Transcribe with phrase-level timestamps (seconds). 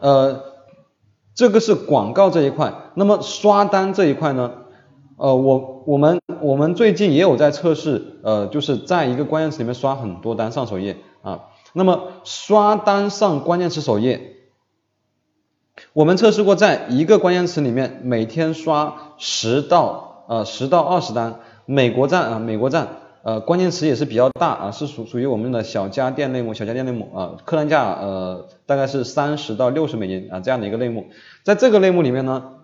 [0.00, 0.42] 呃，
[1.34, 4.52] 这个是广告这一块，那么刷单这一块呢？
[5.16, 11.40] 呃，我我们我们最近也有在测试，呃，就是在一个关键词里面刷很多单上首页啊。
[11.72, 14.36] 那么刷单上关键词首页，
[15.92, 21.40] 我们测试过，在一个关键词里面每天刷十到呃十到二十单。
[21.66, 22.88] 美国站啊，美国站，
[23.22, 31.06] 呃，关键词也是比较大啊，是属属于我们的小家电类目，小家电类目啊，客单价呃大概是三十到六十美金啊这样的一个类目，
[31.44, 32.56] 在这个类目里面呢。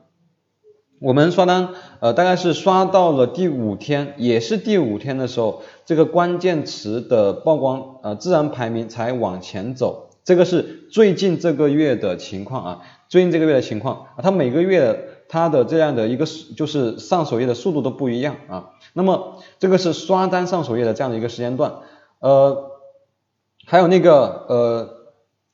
[0.98, 1.68] 我们刷单，
[2.00, 10.08] 呃，大概是刷到了第五天，也是第五天的时候，这个关键词的曝光，呃，自然排名才往前走。
[10.24, 16.26] 这个是最近这个月的情况啊，最近这个月的情况，它每个月它的这样的一个
[16.56, 18.70] 就是上首页的速度都不一样啊。
[18.92, 21.74] 那么这个是刷单上首页的这样的一个时间段，
[22.20, 22.70] 呃，
[23.66, 24.88] 还有那个呃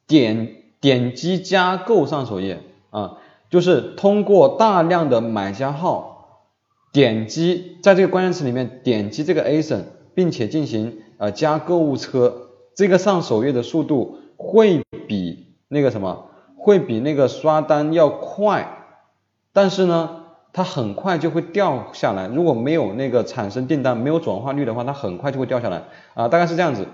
[0.06, 3.18] 点点击加购上首页啊。
[3.50, 6.48] 就是通过大量的买家号
[6.90, 9.82] 点击，在这个关键词里面点击这个 ASIN，
[10.14, 18.81] 并且进行呃加购物车，这个上首页的速度会比那个什么，会比那个刷单要快，
[19.52, 22.28] 但是呢，它很快就会掉下来。
[22.28, 26.86] 如果没有那个产生订单，没有转化率的话，它很快就会掉下来啊，大概是这样子。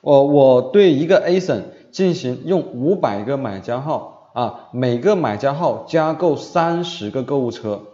[0.00, 4.14] 我我对一个 ASIN 进行用五百个买家号。
[4.36, 7.84] 啊，每个买家号加购三十个购物车，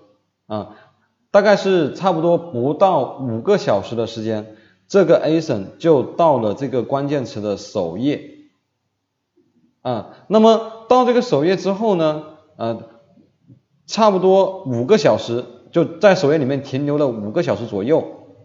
[0.48, 0.74] 啊，
[1.30, 4.56] 大概是差不多不到五个小时的时间，
[4.88, 8.28] 这个 ASIN 就到了这个关键词的首页，
[9.82, 12.24] 啊，那么到这个首页之后呢，
[12.56, 12.88] 呃，
[13.92, 18.02] 差不多五个小时就在首页里面停留了五个小时左右，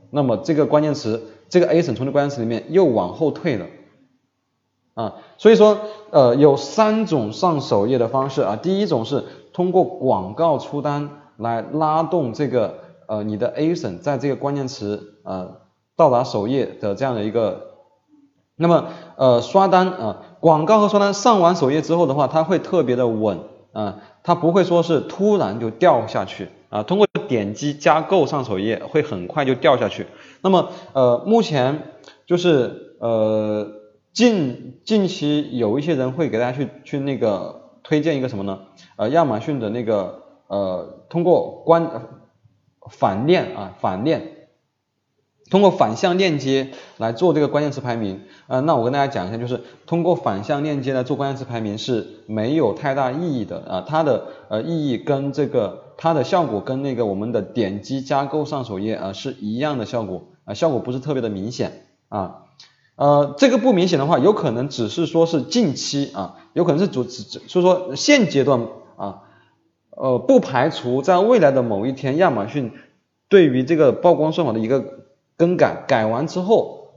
[0.09, 3.65] 那么这个关键词，这个 ASIN 从这关键词里面又往后退了。
[4.93, 5.77] 啊，所以说，
[6.09, 8.57] 呃，有三种上首页的方式啊。
[8.57, 9.23] 第一种是
[9.53, 15.61] 通过广告出单来拉动这个呃你的 ASIN 在这个关键词呃
[15.95, 17.61] 到达首页的这样的一个，
[18.57, 23.39] 那么呃刷单啊，广告和刷单上完首页之后的话，它会特别的稳
[23.71, 26.83] 啊，它不会说是突然就掉下去啊。
[26.83, 30.07] 通过点击加购上首页会很快就掉下去。
[30.41, 31.83] 那么呃目前
[32.25, 33.73] 就是呃。
[34.13, 38.61] 近近期有一些人会给大家去去那个推荐一个什么呢？
[38.95, 41.87] 呃，亚马逊的那个呃，通过关
[42.89, 44.36] 反链啊反链，
[45.49, 48.21] 通过反向链接来做这个关键词排名。
[48.47, 62.43] 呃，那我跟大家讲一下，就是通过反向链接来做关键词排名是没有太大意义的啊，它的呃意义跟这个它的效果跟那个我们的点击加购上首页啊是一样的效果啊，效果不是特别的明显啊。
[62.95, 68.65] 呃，这个不明显的话，有可能只是说是近期啊，有可能是主只只，所以说现阶段
[68.95, 69.21] 啊，
[69.91, 72.71] 呃，不排除在未来的某一天，亚马逊
[73.29, 74.83] 对于这个曝光算法的一个
[75.37, 76.89] 更改，改完之后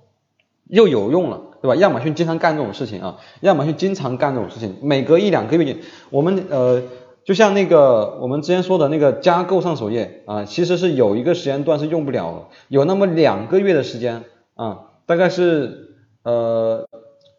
[0.66, 1.76] 又有用了，对吧？
[1.76, 5.76] 亚马逊经常干这种事情啊，亚马逊经常干这种事情，每隔一两个月，
[6.10, 6.82] 我们呃，
[7.24, 14.24] 就像那个我们之前说的那个加购上首页啊，其实是有一个时间段是用不了的，有那么两个月的时间
[14.54, 15.86] 啊，大概是。
[16.22, 16.86] 呃，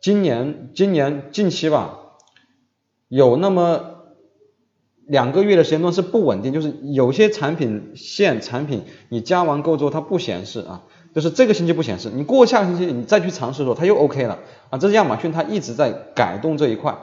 [0.02, 2.00] 今年今年近期吧，
[3.10, 3.91] 有那么
[5.12, 10.84] 两个月的时间段是不稳定，就是有些产品线产品你加完购之后它不显示啊，
[11.14, 14.40] 就是这个星期不显示，你过下个星期你再去尝试的时候它又 OK 了
[14.70, 16.98] 啊，这是亚马逊它一直在改动这一块。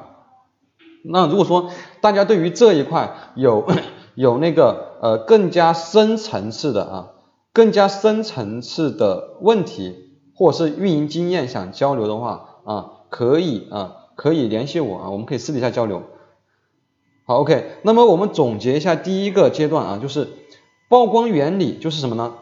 [1.05, 1.71] 那如果说
[2.01, 3.67] 大家对于这一块有
[4.17, 7.11] 有那个呃更加深层次的啊，
[7.53, 10.07] 更加深层次的问题。
[10.41, 16.05] 或者是运营经验想交流的话啊，可以啊，可以联系我啊，我们可以私底下交流。
[17.29, 20.29] 好，OK，那么我们总结一下第一个阶段啊，就是
[20.89, 22.33] 曝光原理就是什么呢？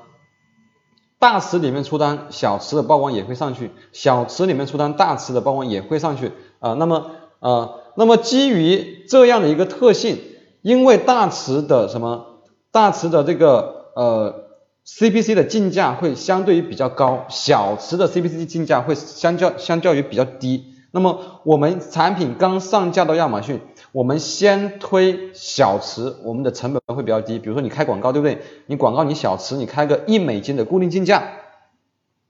[1.18, 6.30] 大词里面出单，小词的曝光也会上去；小词里面出单，大词的曝光也会上去
[6.60, 6.74] 啊。
[6.74, 7.10] 那么
[7.40, 10.18] 啊，那么基于这样的一个特性，
[10.62, 12.38] 因为大词的什么？
[12.70, 14.46] 大词的这个呃。
[14.88, 20.64] CPC 的竞价会相对于比较高，小词的 CPC 竞价会相较相较于比较低。
[20.92, 23.60] 那么我们产品刚上架到亚马逊，
[23.96, 27.38] 我们先推小词，我们的成本会比较低。
[27.38, 28.42] 比如说你开广告，对不对？
[28.66, 31.22] 你广告你小词，你开个一美金的固定竞价，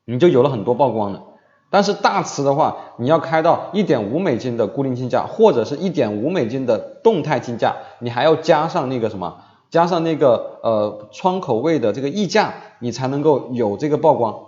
[0.04, 1.24] 你就有了很多曝光了。
[1.68, 9.42] 但是大词的话，你要开到一点五美金的固定竞价，或者是一点五美金的动态竞价，你还要加上那个什么？
[9.68, 14.38] 加上那个呃窗口位的这个溢价，你才能够有这个曝光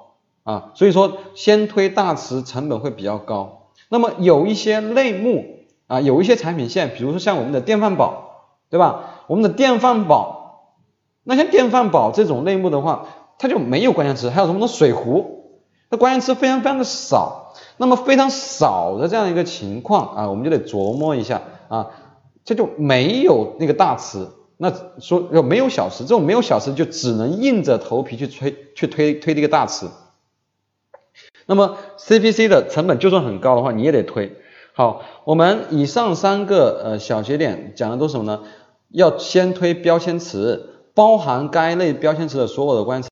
[0.44, 0.70] 啊。
[0.75, 3.70] 所以说先推大词成本会比较高。
[3.88, 5.57] 那么有一些类目
[5.88, 9.25] 啊，有一些产品线，比如说像我们的电饭煲，对吧？
[9.26, 10.76] 我们的电饭煲，
[11.25, 13.08] 那像电饭煲这种类目的话，
[13.38, 17.46] 它就没有关键词，还有什么的水壶，那关键词非常非常的少。
[17.81, 21.91] 那么非常少的这样一个情况啊，我们就得琢磨一下啊，
[22.44, 29.91] 这就没有那个大词，那说要没有小词，这种没有小词就只能硬着头皮去推去推推这个大词。
[31.46, 34.37] 那么 CPC 的成本就算很高的话，你也得推。
[34.79, 38.43] 好，我们以上三个呃小节点讲的都是什么呢？
[38.93, 43.07] 要先推标签词，包含该类标签词的所有的关键词。